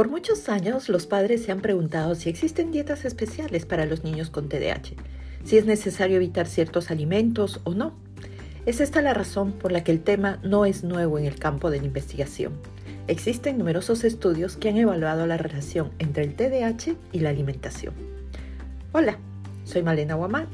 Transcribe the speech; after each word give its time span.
Por 0.00 0.08
muchos 0.08 0.48
años 0.48 0.88
los 0.88 1.06
padres 1.06 1.44
se 1.44 1.52
han 1.52 1.60
preguntado 1.60 2.14
si 2.14 2.30
existen 2.30 2.72
dietas 2.72 3.04
especiales 3.04 3.66
para 3.66 3.84
los 3.84 4.02
niños 4.02 4.30
con 4.30 4.48
TDAH, 4.48 4.94
si 5.44 5.58
es 5.58 5.66
necesario 5.66 6.16
evitar 6.16 6.46
ciertos 6.46 6.90
alimentos 6.90 7.60
o 7.64 7.74
no. 7.74 7.92
Es 8.64 8.80
esta 8.80 9.02
la 9.02 9.12
razón 9.12 9.52
por 9.52 9.72
la 9.72 9.84
que 9.84 9.92
el 9.92 10.00
tema 10.00 10.38
no 10.42 10.64
es 10.64 10.84
nuevo 10.84 11.18
en 11.18 11.26
el 11.26 11.38
campo 11.38 11.70
de 11.70 11.80
la 11.80 11.86
investigación. 11.86 12.54
Existen 13.08 13.58
numerosos 13.58 14.02
estudios 14.04 14.56
que 14.56 14.70
han 14.70 14.78
evaluado 14.78 15.26
la 15.26 15.36
relación 15.36 15.90
entre 15.98 16.24
el 16.24 16.34
TDAH 16.34 16.96
y 17.12 17.18
la 17.20 17.28
alimentación. 17.28 17.92
Hola, 18.92 19.18
soy 19.64 19.82
Malena 19.82 20.14
Guamán, 20.14 20.46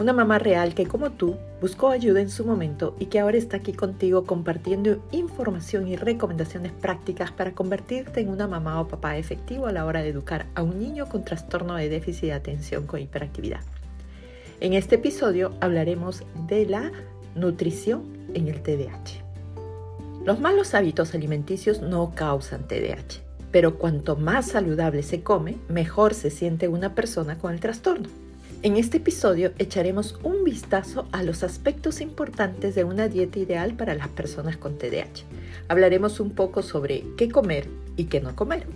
una 0.00 0.12
mamá 0.12 0.38
real 0.38 0.74
que 0.74 0.86
como 0.86 1.10
tú 1.10 1.36
buscó 1.60 1.90
ayuda 1.90 2.20
en 2.20 2.30
su 2.30 2.44
momento 2.44 2.96
y 2.98 3.06
que 3.06 3.20
ahora 3.20 3.36
está 3.36 3.58
aquí 3.58 3.72
contigo 3.72 4.24
compartiendo 4.24 5.02
información 5.12 5.86
y 5.86 5.96
recomendaciones 5.96 6.72
prácticas 6.72 7.30
para 7.30 7.52
convertirte 7.52 8.20
en 8.20 8.28
una 8.28 8.48
mamá 8.48 8.80
o 8.80 8.88
papá 8.88 9.16
efectivo 9.16 9.66
a 9.66 9.72
la 9.72 9.84
hora 9.84 10.02
de 10.02 10.08
educar 10.08 10.46
a 10.54 10.62
un 10.62 10.80
niño 10.80 11.08
con 11.08 11.24
trastorno 11.24 11.76
de 11.76 11.88
déficit 11.88 12.24
de 12.24 12.32
atención 12.32 12.86
con 12.86 13.00
hiperactividad. 13.00 13.60
En 14.60 14.72
este 14.72 14.96
episodio 14.96 15.52
hablaremos 15.60 16.24
de 16.48 16.66
la 16.66 16.90
nutrición 17.36 18.02
en 18.34 18.48
el 18.48 18.62
TDAH. 18.62 19.22
Los 20.24 20.40
malos 20.40 20.74
hábitos 20.74 21.14
alimenticios 21.14 21.82
no 21.82 22.12
causan 22.14 22.66
TDAH, 22.66 23.22
pero 23.52 23.78
cuanto 23.78 24.16
más 24.16 24.46
saludable 24.46 25.02
se 25.02 25.22
come, 25.22 25.58
mejor 25.68 26.14
se 26.14 26.30
siente 26.30 26.66
una 26.66 26.94
persona 26.94 27.38
con 27.38 27.52
el 27.52 27.60
trastorno. 27.60 28.08
En 28.64 28.78
este 28.78 28.96
episodio 28.96 29.52
echaremos 29.58 30.18
un 30.22 30.42
vistazo 30.42 31.06
a 31.12 31.22
los 31.22 31.42
aspectos 31.42 32.00
importantes 32.00 32.74
de 32.74 32.84
una 32.84 33.08
dieta 33.08 33.38
ideal 33.38 33.74
para 33.74 33.94
las 33.94 34.08
personas 34.08 34.56
con 34.56 34.78
TDAH. 34.78 35.24
Hablaremos 35.68 36.18
un 36.18 36.30
poco 36.30 36.62
sobre 36.62 37.04
qué 37.18 37.28
comer 37.28 37.68
y 37.98 38.04
qué 38.04 38.22
no 38.22 38.34
comer. 38.34 38.66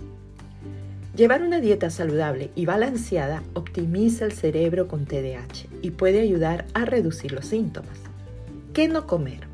Llevar 1.15 1.41
una 1.41 1.59
dieta 1.59 1.89
saludable 1.89 2.51
y 2.53 2.67
balanceada 2.67 3.41
optimiza 3.55 4.25
el 4.25 4.33
cerebro 4.33 4.87
con 4.87 5.05
TDAH 5.05 5.65
y 5.81 5.89
puede 5.89 6.19
ayudar 6.19 6.67
a 6.75 6.85
reducir 6.85 7.31
los 7.31 7.47
síntomas. 7.47 7.97
¿Qué 8.73 8.87
no 8.87 9.07
comer? 9.07 9.47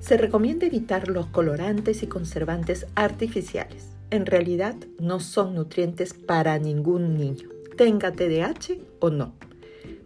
Se 0.00 0.16
recomienda 0.16 0.64
evitar 0.64 1.08
los 1.08 1.26
colorantes 1.26 2.02
y 2.02 2.06
conservantes 2.06 2.86
artificiales. 2.94 3.88
En 4.08 4.24
realidad 4.24 4.76
no 4.98 5.20
son 5.20 5.54
nutrientes 5.54 6.14
para 6.14 6.58
ningún 6.58 7.18
niño, 7.18 7.50
tenga 7.76 8.12
TDAH 8.12 8.78
o 9.00 9.10
no. 9.10 9.34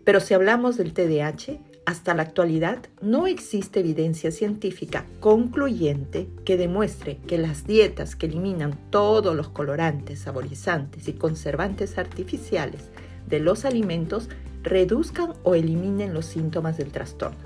Pero 0.05 0.21
si 0.21 0.35
hablamos 0.35 0.77
del 0.77 0.93
TDAH, 0.93 1.61
hasta 1.87 2.15
la 2.15 2.23
actualidad 2.23 2.79
no 3.01 3.27
existe 3.27 3.81
evidencia 3.81 4.31
científica 4.31 5.07
concluyente 5.19 6.29
que 6.45 6.57
demuestre 6.57 7.19
que 7.27 7.39
las 7.39 7.67
dietas 7.67 8.17
que 8.17 8.27
eliminan 8.27 8.79
todos 8.91 9.35
los 9.35 9.49
colorantes, 9.49 10.21
saborizantes 10.21 11.09
y 11.09 11.15
conservantes 11.15 11.99
artificiales 11.99 12.91
de 13.29 13.41
los 13.41 13.65
alimentos 13.65 14.29
reduzcan 14.63 15.33
o 15.43 15.55
eliminen 15.55 16.15
los 16.15 16.27
síntomas 16.27 16.77
del 16.77 16.93
trastorno. 16.93 17.39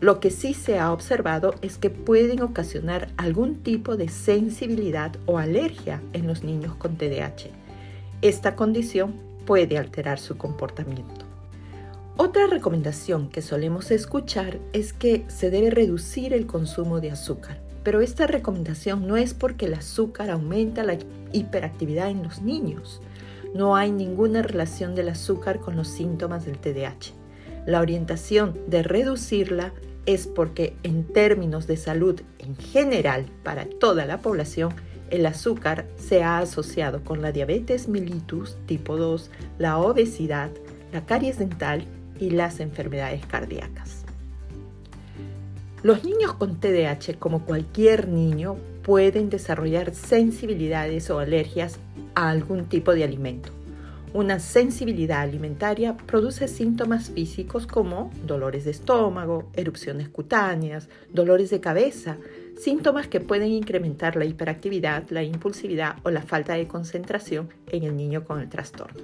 Lo 0.00 0.20
que 0.20 0.30
sí 0.30 0.52
se 0.52 0.78
ha 0.78 0.92
observado 0.92 1.54
es 1.62 1.78
que 1.78 1.88
pueden 1.88 2.42
ocasionar 2.42 3.08
algún 3.16 3.62
tipo 3.62 3.96
de 3.96 4.08
sensibilidad 4.08 5.16
o 5.24 5.38
alergia 5.38 6.02
en 6.12 6.26
los 6.26 6.42
niños 6.42 6.74
con 6.74 6.96
TDAH. 6.96 7.48
Esta 8.20 8.56
condición 8.56 9.14
puede 9.44 9.78
alterar 9.78 10.18
su 10.18 10.36
comportamiento. 10.36 11.26
Otra 12.16 12.46
recomendación 12.46 13.28
que 13.28 13.42
solemos 13.42 13.90
escuchar 13.90 14.60
es 14.72 14.92
que 14.92 15.24
se 15.28 15.50
debe 15.50 15.70
reducir 15.70 16.32
el 16.32 16.46
consumo 16.46 17.00
de 17.00 17.10
azúcar, 17.10 17.60
pero 17.82 18.00
esta 18.00 18.26
recomendación 18.26 19.06
no 19.06 19.16
es 19.16 19.34
porque 19.34 19.66
el 19.66 19.74
azúcar 19.74 20.30
aumenta 20.30 20.84
la 20.84 20.96
hiperactividad 21.32 22.10
en 22.10 22.22
los 22.22 22.40
niños. 22.40 23.02
No 23.52 23.74
hay 23.74 23.90
ninguna 23.90 24.42
relación 24.42 24.94
del 24.94 25.08
azúcar 25.08 25.58
con 25.60 25.74
los 25.76 25.88
síntomas 25.88 26.46
del 26.46 26.58
TDAH. 26.58 27.14
La 27.66 27.80
orientación 27.80 28.58
de 28.68 28.82
reducirla 28.82 29.72
es 30.06 30.26
porque 30.26 30.76
en 30.82 31.04
términos 31.04 31.66
de 31.66 31.76
salud 31.76 32.20
en 32.38 32.56
general 32.56 33.26
para 33.42 33.66
toda 33.66 34.06
la 34.06 34.18
población, 34.18 34.72
el 35.14 35.26
azúcar 35.26 35.86
se 35.96 36.24
ha 36.24 36.38
asociado 36.38 37.04
con 37.04 37.22
la 37.22 37.30
diabetes 37.30 37.88
mellitus 37.88 38.56
tipo 38.66 38.96
2, 38.96 39.30
la 39.58 39.78
obesidad, 39.78 40.50
la 40.92 41.06
caries 41.06 41.38
dental 41.38 41.84
y 42.18 42.30
las 42.30 42.58
enfermedades 42.58 43.24
cardíacas. 43.26 44.04
Los 45.84 46.02
niños 46.02 46.34
con 46.34 46.58
TDAH, 46.58 47.18
como 47.18 47.44
cualquier 47.44 48.08
niño, 48.08 48.56
pueden 48.82 49.30
desarrollar 49.30 49.94
sensibilidades 49.94 51.10
o 51.10 51.18
alergias 51.18 51.78
a 52.14 52.30
algún 52.30 52.64
tipo 52.64 52.92
de 52.92 53.04
alimento. 53.04 53.50
Una 54.14 54.38
sensibilidad 54.38 55.20
alimentaria 55.20 55.96
produce 55.96 56.48
síntomas 56.48 57.10
físicos 57.10 57.66
como 57.66 58.10
dolores 58.26 58.64
de 58.64 58.70
estómago, 58.70 59.50
erupciones 59.54 60.08
cutáneas, 60.08 60.88
dolores 61.12 61.50
de 61.50 61.60
cabeza, 61.60 62.16
síntomas 62.58 63.08
que 63.08 63.20
pueden 63.20 63.50
incrementar 63.50 64.16
la 64.16 64.24
hiperactividad, 64.24 65.08
la 65.10 65.22
impulsividad 65.22 65.96
o 66.02 66.10
la 66.10 66.22
falta 66.22 66.54
de 66.54 66.66
concentración 66.66 67.48
en 67.70 67.84
el 67.84 67.96
niño 67.96 68.24
con 68.24 68.40
el 68.40 68.48
trastorno. 68.48 69.02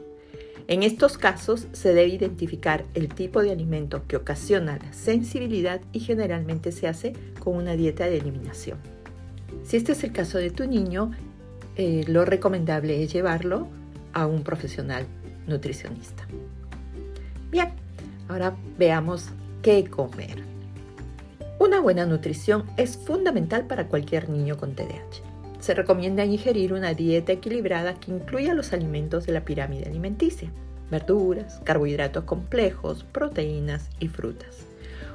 En 0.68 0.84
estos 0.84 1.18
casos 1.18 1.66
se 1.72 1.92
debe 1.92 2.14
identificar 2.14 2.84
el 2.94 3.08
tipo 3.08 3.42
de 3.42 3.50
alimento 3.50 4.06
que 4.06 4.16
ocasiona 4.16 4.78
la 4.78 4.92
sensibilidad 4.92 5.80
y 5.92 5.98
generalmente 5.98 6.70
se 6.70 6.86
hace 6.86 7.12
con 7.40 7.56
una 7.56 7.74
dieta 7.74 8.04
de 8.04 8.18
eliminación. 8.18 8.78
Si 9.64 9.76
este 9.76 9.92
es 9.92 10.04
el 10.04 10.12
caso 10.12 10.38
de 10.38 10.50
tu 10.50 10.66
niño, 10.66 11.10
eh, 11.76 12.04
lo 12.06 12.24
recomendable 12.24 13.02
es 13.02 13.12
llevarlo 13.12 13.66
a 14.12 14.26
un 14.26 14.44
profesional 14.44 15.06
nutricionista. 15.46 16.26
Bien, 17.50 17.70
ahora 18.28 18.56
veamos 18.78 19.30
qué 19.62 19.84
comer. 19.84 20.44
Una 21.70 21.78
buena 21.78 22.04
nutrición 22.04 22.64
es 22.76 22.96
fundamental 22.96 23.64
para 23.68 23.86
cualquier 23.86 24.28
niño 24.28 24.56
con 24.56 24.74
TDAH. 24.74 25.22
Se 25.60 25.72
recomienda 25.72 26.24
ingerir 26.24 26.72
una 26.72 26.94
dieta 26.94 27.30
equilibrada 27.30 27.94
que 27.94 28.10
incluya 28.10 28.54
los 28.54 28.72
alimentos 28.72 29.24
de 29.24 29.34
la 29.34 29.44
pirámide 29.44 29.86
alimenticia, 29.86 30.50
verduras, 30.90 31.60
carbohidratos 31.62 32.24
complejos, 32.24 33.04
proteínas 33.04 33.88
y 34.00 34.08
frutas. 34.08 34.66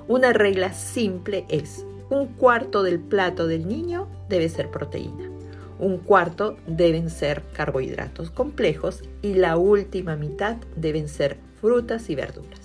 Una 0.07 0.31
regla 0.31 0.71
simple 0.71 1.43
es, 1.49 1.85
un 2.09 2.27
cuarto 2.27 2.83
del 2.83 3.01
plato 3.01 3.47
del 3.47 3.67
niño 3.67 4.07
debe 4.29 4.47
ser 4.47 4.71
proteína, 4.71 5.29
un 5.77 5.97
cuarto 5.97 6.55
deben 6.67 7.09
ser 7.09 7.43
carbohidratos 7.51 8.31
complejos 8.31 9.03
y 9.21 9.33
la 9.33 9.57
última 9.57 10.15
mitad 10.15 10.55
deben 10.77 11.09
ser 11.09 11.35
frutas 11.59 12.09
y 12.09 12.15
verduras. 12.15 12.64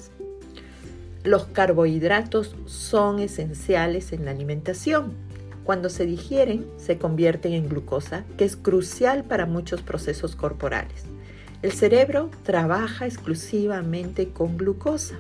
Los 1.25 1.47
carbohidratos 1.47 2.55
son 2.67 3.19
esenciales 3.19 4.13
en 4.13 4.25
la 4.25 4.31
alimentación. 4.31 5.13
Cuando 5.65 5.91
se 5.91 6.07
digieren, 6.07 6.67
se 6.79 6.99
convierten 6.99 7.53
en 7.53 7.69
glucosa, 7.69 8.25
que 8.37 8.45
es 8.45 8.57
crucial 8.57 9.25
para 9.25 9.47
muchos 9.47 9.83
procesos 9.83 10.35
corporales. 10.35 11.05
El 11.63 11.73
cerebro 11.73 12.31
trabaja 12.45 13.07
exclusivamente 13.07 14.31
con 14.31 14.57
glucosa 14.57 15.17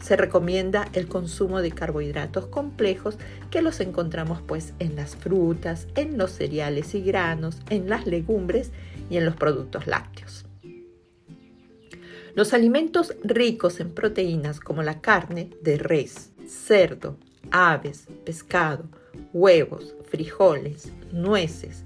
se 0.00 0.16
recomienda 0.16 0.88
el 0.92 1.08
consumo 1.08 1.60
de 1.60 1.72
carbohidratos 1.72 2.46
complejos 2.46 3.18
que 3.50 3.62
los 3.62 3.80
encontramos 3.80 4.40
pues 4.46 4.72
en 4.78 4.96
las 4.96 5.16
frutas, 5.16 5.88
en 5.96 6.16
los 6.16 6.30
cereales 6.30 6.94
y 6.94 7.02
granos, 7.02 7.58
en 7.68 7.88
las 7.88 8.06
legumbres 8.06 8.70
y 9.10 9.16
en 9.16 9.24
los 9.24 9.36
productos 9.36 9.86
lácteos. 9.86 10.47
Los 12.34 12.52
alimentos 12.52 13.14
ricos 13.24 13.80
en 13.80 13.90
proteínas 13.90 14.60
como 14.60 14.82
la 14.82 15.00
carne 15.00 15.50
de 15.62 15.78
res, 15.78 16.30
cerdo, 16.46 17.16
aves, 17.50 18.06
pescado, 18.24 18.84
huevos, 19.32 19.94
frijoles, 20.10 20.92
nueces, 21.12 21.84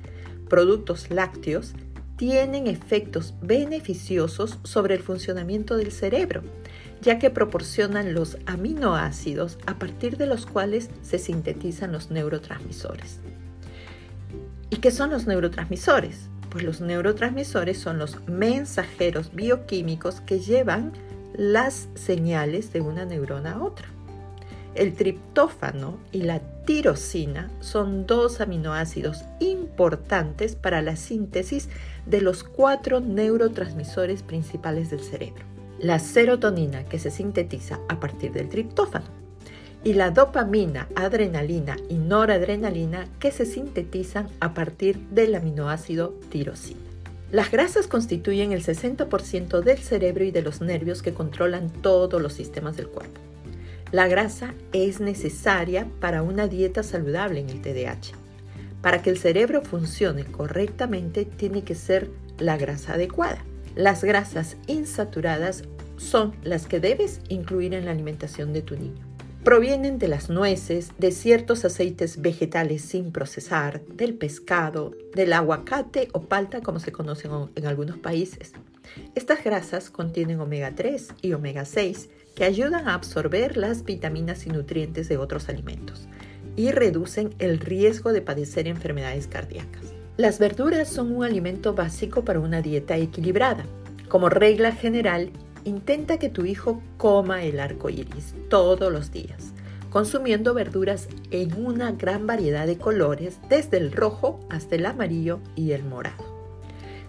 productos 0.48 1.10
lácteos 1.10 1.74
tienen 2.16 2.66
efectos 2.66 3.34
beneficiosos 3.40 4.58
sobre 4.64 4.94
el 4.94 5.02
funcionamiento 5.02 5.76
del 5.76 5.92
cerebro 5.92 6.42
ya 7.02 7.18
que 7.18 7.30
proporcionan 7.30 8.14
los 8.14 8.38
aminoácidos 8.46 9.58
a 9.66 9.78
partir 9.78 10.16
de 10.16 10.26
los 10.26 10.46
cuales 10.46 10.88
se 11.02 11.18
sintetizan 11.18 11.92
los 11.92 12.10
neurotransmisores. 12.10 13.18
¿Y 14.70 14.76
qué 14.76 14.90
son 14.90 15.10
los 15.10 15.26
neurotransmisores? 15.26 16.30
Pues 16.52 16.64
los 16.64 16.80
neurotransmisores 16.80 17.78
son 17.78 17.98
los 17.98 18.20
mensajeros 18.28 19.34
bioquímicos 19.34 20.20
que 20.20 20.38
llevan 20.38 20.92
las 21.34 21.88
señales 21.94 22.72
de 22.72 22.82
una 22.82 23.04
neurona 23.04 23.54
a 23.54 23.62
otra. 23.62 23.86
El 24.74 24.94
triptófano 24.94 25.98
y 26.12 26.22
la 26.22 26.40
tirosina 26.64 27.50
son 27.60 28.06
dos 28.06 28.40
aminoácidos 28.40 29.24
importantes 29.40 30.54
para 30.54 30.82
la 30.82 30.96
síntesis 30.96 31.68
de 32.06 32.20
los 32.20 32.44
cuatro 32.44 33.00
neurotransmisores 33.00 34.22
principales 34.22 34.90
del 34.90 35.00
cerebro 35.00 35.52
la 35.82 35.98
serotonina 35.98 36.84
que 36.84 37.00
se 37.00 37.10
sintetiza 37.10 37.80
a 37.88 37.98
partir 37.98 38.32
del 38.32 38.48
triptófano 38.48 39.21
y 39.84 39.94
la 39.94 40.10
dopamina, 40.10 40.88
adrenalina 40.94 41.76
y 41.88 41.94
noradrenalina 41.94 43.06
que 43.18 43.32
se 43.32 43.46
sintetizan 43.46 44.28
a 44.40 44.54
partir 44.54 44.98
del 45.10 45.34
aminoácido 45.34 46.14
tirosina. 46.30 46.80
Las 47.32 47.50
grasas 47.50 47.86
constituyen 47.86 48.52
el 48.52 48.62
60% 48.62 49.60
del 49.62 49.78
cerebro 49.78 50.24
y 50.24 50.30
de 50.30 50.42
los 50.42 50.60
nervios 50.60 51.02
que 51.02 51.14
controlan 51.14 51.70
todos 51.70 52.20
los 52.20 52.34
sistemas 52.34 52.76
del 52.76 52.88
cuerpo. 52.88 53.20
La 53.90 54.06
grasa 54.06 54.54
es 54.72 55.00
necesaria 55.00 55.88
para 56.00 56.22
una 56.22 56.46
dieta 56.46 56.82
saludable 56.82 57.40
en 57.40 57.50
el 57.50 57.60
TDAH. 57.60 58.12
Para 58.82 59.02
que 59.02 59.10
el 59.10 59.18
cerebro 59.18 59.62
funcione 59.62 60.24
correctamente 60.24 61.24
tiene 61.24 61.62
que 61.62 61.74
ser 61.74 62.10
la 62.38 62.56
grasa 62.56 62.94
adecuada. 62.94 63.38
Las 63.74 64.04
grasas 64.04 64.56
insaturadas 64.66 65.64
son 65.96 66.34
las 66.42 66.66
que 66.66 66.80
debes 66.80 67.20
incluir 67.28 67.74
en 67.74 67.86
la 67.86 67.92
alimentación 67.92 68.52
de 68.52 68.62
tu 68.62 68.76
niño 68.76 69.11
provienen 69.44 69.98
de 69.98 70.08
las 70.08 70.30
nueces, 70.30 70.90
de 70.98 71.10
ciertos 71.10 71.64
aceites 71.64 72.20
vegetales 72.20 72.82
sin 72.82 73.10
procesar, 73.10 73.84
del 73.86 74.14
pescado, 74.14 74.92
del 75.14 75.32
aguacate 75.32 76.08
o 76.12 76.22
palta 76.22 76.60
como 76.60 76.78
se 76.78 76.92
conocen 76.92 77.32
en 77.56 77.66
algunos 77.66 77.98
países. 77.98 78.52
Estas 79.14 79.42
grasas 79.42 79.90
contienen 79.90 80.40
omega 80.40 80.72
3 80.74 81.14
y 81.22 81.32
omega 81.32 81.64
6 81.64 82.08
que 82.36 82.44
ayudan 82.44 82.88
a 82.88 82.94
absorber 82.94 83.56
las 83.56 83.84
vitaminas 83.84 84.46
y 84.46 84.50
nutrientes 84.50 85.08
de 85.08 85.16
otros 85.16 85.48
alimentos 85.48 86.06
y 86.54 86.70
reducen 86.70 87.34
el 87.38 87.58
riesgo 87.58 88.12
de 88.12 88.22
padecer 88.22 88.68
enfermedades 88.68 89.26
cardíacas. 89.26 89.92
Las 90.18 90.38
verduras 90.38 90.88
son 90.88 91.14
un 91.16 91.24
alimento 91.24 91.74
básico 91.74 92.24
para 92.24 92.38
una 92.38 92.60
dieta 92.60 92.96
equilibrada. 92.96 93.64
Como 94.08 94.28
regla 94.28 94.72
general, 94.72 95.30
Intenta 95.64 96.18
que 96.18 96.28
tu 96.28 96.44
hijo 96.44 96.82
coma 96.96 97.44
el 97.44 97.60
arco 97.60 97.88
iris 97.88 98.34
todos 98.48 98.92
los 98.92 99.12
días, 99.12 99.52
consumiendo 99.90 100.54
verduras 100.54 101.08
en 101.30 101.64
una 101.64 101.92
gran 101.92 102.26
variedad 102.26 102.66
de 102.66 102.78
colores, 102.78 103.38
desde 103.48 103.76
el 103.76 103.92
rojo 103.92 104.40
hasta 104.50 104.74
el 104.74 104.86
amarillo 104.86 105.38
y 105.54 105.70
el 105.72 105.84
morado. 105.84 106.24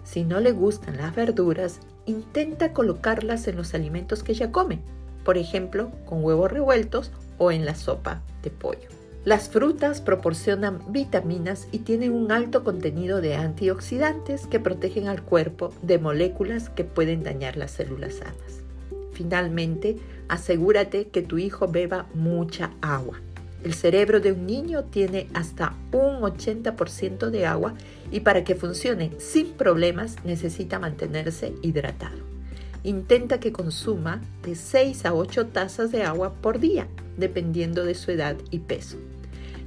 Si 0.04 0.22
no 0.22 0.38
le 0.38 0.52
gustan 0.52 0.98
las 0.98 1.16
verduras, 1.16 1.80
intenta 2.06 2.72
colocarlas 2.72 3.48
en 3.48 3.56
los 3.56 3.74
alimentos 3.74 4.22
que 4.22 4.32
ella 4.32 4.52
come, 4.52 4.78
por 5.24 5.36
ejemplo, 5.36 5.90
con 6.04 6.22
huevos 6.22 6.52
revueltos 6.52 7.10
o 7.38 7.50
en 7.50 7.64
la 7.64 7.74
sopa 7.74 8.22
de 8.42 8.50
pollo. 8.50 8.93
Las 9.24 9.48
frutas 9.48 10.02
proporcionan 10.02 10.80
vitaminas 10.88 11.66
y 11.72 11.78
tienen 11.78 12.12
un 12.12 12.30
alto 12.30 12.62
contenido 12.62 13.22
de 13.22 13.36
antioxidantes 13.36 14.46
que 14.46 14.60
protegen 14.60 15.08
al 15.08 15.22
cuerpo 15.22 15.72
de 15.80 15.98
moléculas 15.98 16.68
que 16.68 16.84
pueden 16.84 17.22
dañar 17.22 17.56
las 17.56 17.70
células 17.70 18.16
sanas. 18.16 18.62
Finalmente, 19.14 19.96
asegúrate 20.28 21.08
que 21.08 21.22
tu 21.22 21.38
hijo 21.38 21.68
beba 21.68 22.04
mucha 22.12 22.72
agua. 22.82 23.18
El 23.62 23.72
cerebro 23.72 24.20
de 24.20 24.32
un 24.32 24.44
niño 24.44 24.84
tiene 24.84 25.26
hasta 25.32 25.74
un 25.90 26.20
80% 26.20 27.30
de 27.30 27.46
agua 27.46 27.72
y 28.12 28.20
para 28.20 28.44
que 28.44 28.56
funcione 28.56 29.12
sin 29.16 29.52
problemas 29.52 30.16
necesita 30.26 30.78
mantenerse 30.78 31.54
hidratado. 31.62 32.18
Intenta 32.82 33.40
que 33.40 33.52
consuma 33.52 34.20
de 34.42 34.54
6 34.54 35.06
a 35.06 35.14
8 35.14 35.46
tazas 35.46 35.90
de 35.92 36.02
agua 36.02 36.34
por 36.42 36.58
día, 36.60 36.86
dependiendo 37.16 37.86
de 37.86 37.94
su 37.94 38.10
edad 38.10 38.36
y 38.50 38.58
peso. 38.58 38.98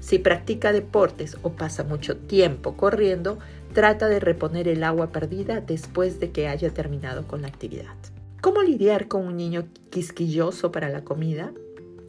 Si 0.08 0.20
practica 0.20 0.72
deportes 0.72 1.36
o 1.42 1.52
pasa 1.52 1.84
mucho 1.84 2.16
tiempo 2.16 2.78
corriendo, 2.78 3.40
trata 3.74 4.08
de 4.08 4.22
reponer 4.22 4.70
el 4.70 4.86
agua 4.86 5.12
perdida 5.12 5.60
después 5.60 6.22
de 6.22 6.32
que 6.32 6.48
haya 6.48 6.70
terminado 6.70 7.28
con 7.28 7.42
la 7.42 7.50
actividad. 7.50 7.94
¿Cómo 8.40 8.62
lidiar 8.62 9.10
con 9.10 9.28
un 9.28 9.36
niño 9.36 9.68
quisquilloso 9.90 10.72
para 10.72 10.88
la 10.88 11.04
comida? 11.04 11.52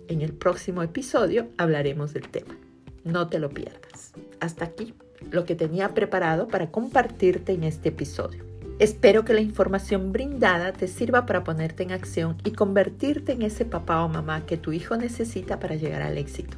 En 0.06 0.20
el 0.20 0.32
próximo 0.32 0.84
episodio 0.84 1.48
hablaremos 1.56 2.14
del 2.14 2.28
tema. 2.28 2.56
No 3.02 3.26
te 3.26 3.40
lo 3.40 3.50
pierdas. 3.50 4.12
Hasta 4.38 4.66
aquí 4.66 4.94
lo 5.32 5.44
que 5.44 5.56
tenía 5.56 5.88
preparado 5.88 6.46
para 6.46 6.70
compartirte 6.70 7.50
en 7.50 7.64
este 7.64 7.88
episodio. 7.88 8.44
Espero 8.78 9.24
que 9.24 9.34
la 9.34 9.40
información 9.40 10.12
brindada 10.12 10.72
te 10.72 10.86
sirva 10.86 11.26
para 11.26 11.42
ponerte 11.42 11.82
en 11.82 11.90
acción 11.90 12.36
y 12.44 12.52
convertirte 12.52 13.32
en 13.32 13.42
ese 13.42 13.64
papá 13.64 14.04
o 14.04 14.08
mamá 14.08 14.46
que 14.46 14.56
tu 14.56 14.70
hijo 14.70 14.96
necesita 14.96 15.58
para 15.58 15.74
llegar 15.74 16.02
al 16.02 16.16
éxito. 16.16 16.56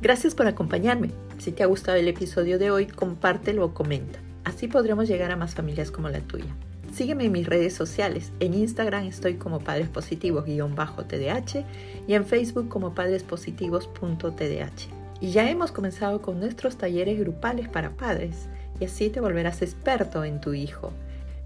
Gracias 0.00 0.36
por 0.36 0.46
acompañarme. 0.46 1.10
Si 1.38 1.50
te 1.50 1.64
ha 1.64 1.66
gustado 1.66 1.98
el 1.98 2.06
episodio 2.06 2.58
de 2.58 2.70
hoy, 2.70 2.86
compártelo 2.86 3.64
o 3.64 3.74
comenta. 3.74 4.20
Así 4.44 4.68
podremos 4.68 5.08
llegar 5.08 5.32
a 5.32 5.36
más 5.36 5.56
familias 5.56 5.90
como 5.90 6.08
la 6.08 6.20
tuya. 6.20 6.54
Sígueme 6.94 7.24
en 7.24 7.32
mis 7.32 7.46
redes 7.46 7.74
sociales. 7.74 8.32
En 8.38 8.54
Instagram 8.54 9.06
estoy 9.06 9.34
como 9.34 9.58
Padres 9.58 9.88
Positivos-TDH 9.88 11.64
y 12.06 12.14
en 12.14 12.24
Facebook 12.24 12.68
como 12.68 12.94
padrespositivos.tdh. 12.94 15.20
Y 15.20 15.32
ya 15.32 15.50
hemos 15.50 15.72
comenzado 15.72 16.22
con 16.22 16.38
nuestros 16.38 16.76
talleres 16.76 17.18
grupales 17.18 17.68
para 17.68 17.90
padres 17.90 18.48
y 18.78 18.84
así 18.84 19.10
te 19.10 19.20
volverás 19.20 19.62
experto 19.62 20.24
en 20.24 20.40
tu 20.40 20.54
hijo. 20.54 20.92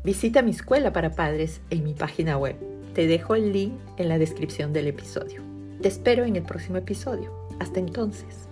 Visita 0.05 0.43
mi 0.43 0.51
escuela 0.51 0.93
para 0.93 1.15
padres 1.15 1.63
en 1.71 1.85
mi 1.85 1.95
página 1.95 2.37
web. 2.37 2.57
Te 2.95 3.07
dejo 3.07 3.35
el 3.35 3.53
link 3.53 3.73
en 3.97 4.09
la 4.09 4.19
descripción 4.19 4.75
del 4.75 4.89
episodio. 4.89 5.41
Te 5.81 5.89
espero 5.89 6.25
en 6.25 6.37
el 6.37 6.43
próximo 6.43 6.77
episodio. 6.77 7.42
Hasta 7.61 7.81
entonces. 7.81 8.49